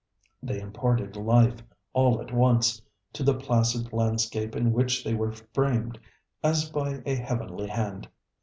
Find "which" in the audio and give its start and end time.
4.73-5.03